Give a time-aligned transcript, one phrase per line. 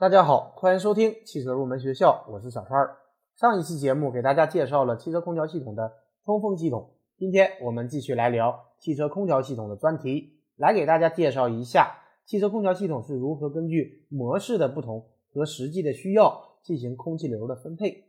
[0.00, 2.98] 大家好，欢迎收听汽车入门学校，我是小川儿。
[3.34, 5.92] 上一期节目给大家介绍了汽车空调系统的
[6.24, 18.04] 通风系统，今天我们继续来聊汽车空调系统的专题，来给大家介绍一下汽车空调系统是如何根据模式的不同和实际的需要进行空气流的分配。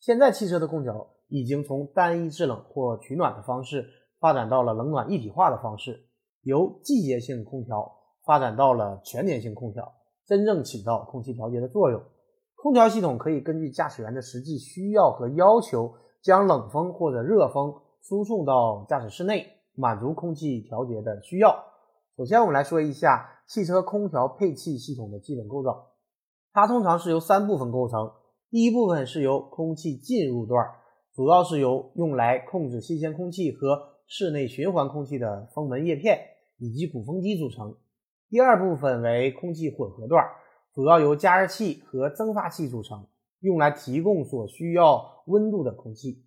[0.00, 3.88] 现在汽车的空调已经从单一制冷或取暖的方式
[4.20, 6.04] 发展到了冷暖一体化的方式，
[6.42, 7.90] 由季节性空调
[8.26, 9.90] 发展到了全年性空调。
[10.26, 12.02] 真正起到空气调节的作用。
[12.54, 21.64] 空调系统可以根据驾驶员的实际需要和要求，将冷风或者热风输送到驾驶室内，满足空气调节的需要。
[22.16, 25.90] 首先，我们来说一下汽车空调配气系统的基本构造。
[26.52, 28.12] 它通常是由三部分构成。
[28.50, 30.64] 第一部分是由空气进入段，
[31.12, 36.20] 主要是由用来控制新鲜空气和室内循环空气的风门叶片
[36.58, 37.74] 以及鼓风机组成。
[38.34, 40.24] 第二部分为空气混合段，
[40.72, 43.06] 主要由加热器和蒸发器组成，
[43.38, 46.24] 用来提供所需要温度的空气。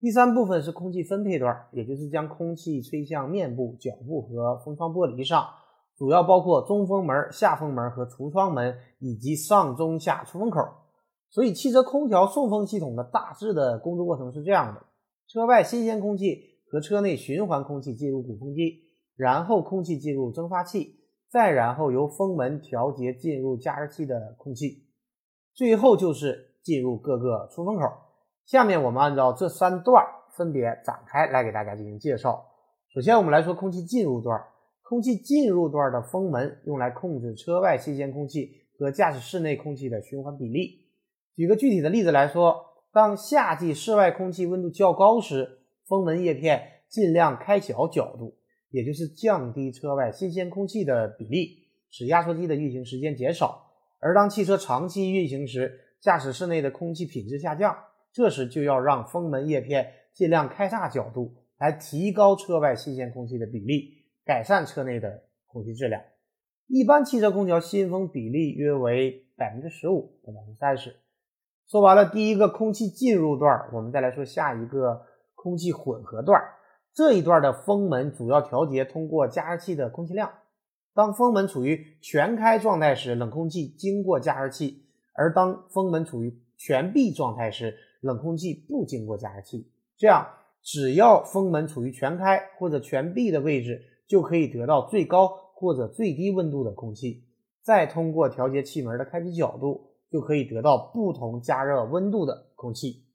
[0.00, 5.46] 第三部分是空气分配段，也就是将空气吹向面部、脚部和风窗玻璃上，
[5.94, 10.58] 主要包括中风门、下风门和橱窗门以及上中下出风口。
[11.28, 14.86] 所以，汽车空调送风系统的大致的工作过程是这样的：
[15.28, 18.84] 车外新鲜空气和车内循环空气进入鼓风机，
[19.16, 21.00] 然后空气进入蒸发器。
[21.32, 24.84] 再然后由风门调节进入加热器的空气，
[25.54, 27.84] 最后就是进入各个出风口。
[28.44, 30.04] 下面我们按照这三段
[30.36, 32.44] 分别展开来给大家进行介绍。
[32.92, 34.38] 首先我们来说空气进入段，
[34.82, 40.82] 空气进入段的风门用来控制车外新鲜空气和驾驶室内空气的循环比例。
[41.34, 48.36] 举个具体的例子来说，当夏季室外空气温度较高时，风门叶片尽量开小角度。
[48.72, 53.70] 也就是降低车外新鲜空气的比例，使压缩机的运行时间减少。
[54.00, 57.76] 而当汽车长期运行时，驾驶室内的空气品质下降，
[58.12, 63.90] 这时就要让风门叶片尽量开大角度，来提高车外新鲜空气的比例，
[64.24, 66.02] 改善车内的空气质量。
[66.66, 70.96] 一般汽车空调新风比例约为百分之十五到百分之三十。
[71.68, 75.02] 说完了第一个空气进入段，我们再来说下一个
[75.34, 76.40] 空气混合段。
[76.94, 80.30] 这一段的风门主要调节通过加热器的空气量。
[80.94, 89.70] 当风门处于全开状态时，冷空气经过加热器；而当风门处于全闭状态时，冷空气不经过加热器。
[89.96, 90.26] 这样，
[90.62, 97.24] 只要风门处于全开或者全闭的位置，就可以得到最高或者最低温度的空气。
[97.62, 103.06] 再通过调节气门的开启角度，就可以得到不同加热温度的空气。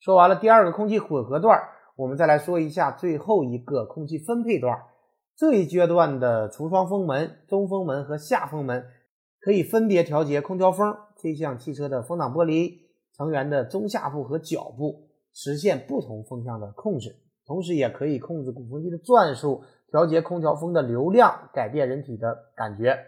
[0.00, 1.58] 说完了第二个空气混合段。
[1.96, 4.78] 我们再来说一下最后一个空气分配段，
[5.34, 8.84] 这一阶段的橱窗风门、中风门和下风门
[9.40, 12.74] 可以分别调节空调风吹向汽车的风挡玻璃、
[13.16, 17.16] 成员的中下部和脚部，实现不同风向的控制。
[17.46, 22.98] 同时，也可以控制鼓风机的转速，调节空调风的流量，改变人体的感觉。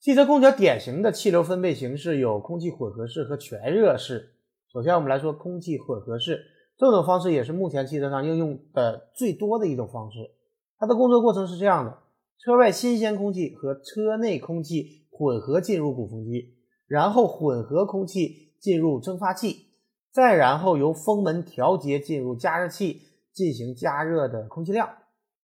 [0.00, 4.34] 汽车空调典型的气流分配形式有空气混合式和全热式。
[4.72, 6.40] 首先，我们来说空气混合式。
[6.78, 10.18] 这种方式也是目前汽车上应用的最多的一种方式。
[10.78, 11.98] 它的工作过程是这样的：
[12.38, 16.54] 车外新鲜空气和车内空气混合进入鼓风机，
[16.86, 19.72] 然后混合空气进入蒸发器，
[20.12, 23.02] 再然后由风门调节进入加热器
[23.32, 24.88] 进行加热的空气量，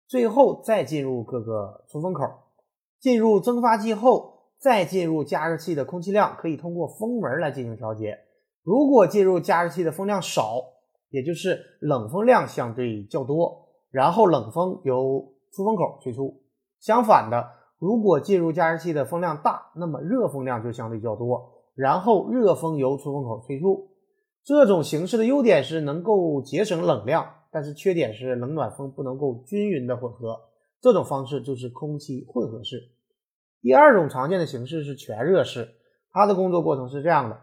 [0.06, 2.22] 最后再进入各个出风口。
[3.00, 8.18] 进入蒸发器后，再进入加热器的空气量可以通过风门来进行调节。
[8.62, 10.62] 如果进入加热器的风量少，
[11.14, 16.42] 也就是冷风量相对较多，然后冷风由出风口吹出。
[16.80, 23.90] 相反的，如果进入加热器的风量大，那么热风量就相对较多，然后热风由出风口吹出。
[24.42, 30.36] 这种形式的优点是能够节省冷量，但是缺点是冷暖风不能够均匀的混合。
[30.80, 32.90] 这种方式就是空气混合式。
[33.60, 35.76] 第二种常见的形式是全热式，
[36.10, 37.38] 它的工作过程是这样的。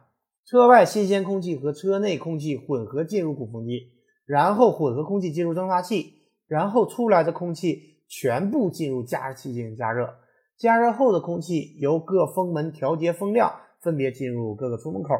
[0.45, 3.91] 车外新鲜空气和车内空气混合进入鼓风机，
[4.25, 6.13] 然后混合空气进入蒸发器，
[6.47, 10.13] 然后出来的空气全部进入加热器进行加热。
[10.57, 15.13] 加热后的空气由各风门调节风量，分别进入各个出风口。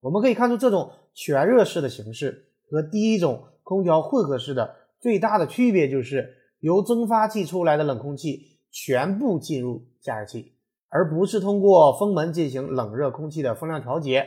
[0.00, 10.52] 我们可以看出，这种全热式的形式和第一种空调混合式的最大的区别就是，由蒸发器出来的冷空气全部进入加热器，
[10.88, 14.26] 而不是通过风门进行冷热空气的风量调节。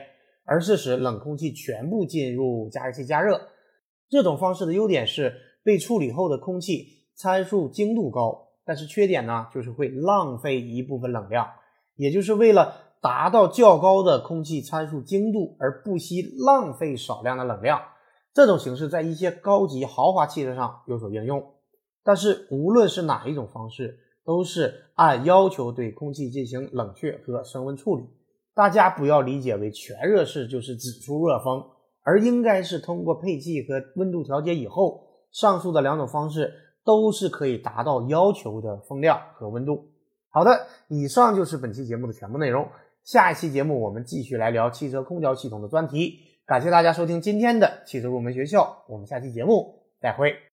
[0.50, 3.40] 而是使冷空气全部进入加热器加热。
[4.10, 5.31] 这种方式的优点是
[5.63, 11.48] 被处理后的空气参数精度高，但是缺点呢，就是会浪费一部分冷量。
[11.96, 17.80] 也就是为了达到较高的空气参数精度，而不惜浪费少量的冷量。
[18.34, 21.54] 这种形式在一些高级豪华汽车上有所应用。
[22.04, 28.06] 但是无论是哪一种方式，都是按要求对空气进行冷却和升温处理。
[28.59, 31.63] 大家不要理解为全热式就是只出热风，
[32.03, 35.01] 而应该是通过配气和温度调节以后，
[35.31, 36.53] 上述的两种方式
[36.83, 39.88] 都是可以达到要求的风量和温度。
[40.29, 42.67] 好的，以上就是本期节目的全部内容。
[43.06, 46.19] 下一期节目我们继续来聊汽车空调系统的专题。
[46.45, 50.39] 感谢大家收听今天的汽车入门学校，我们下期节目再会。